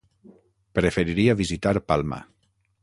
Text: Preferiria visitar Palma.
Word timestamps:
Preferiria 0.79 1.37
visitar 1.43 1.77
Palma. 1.93 2.23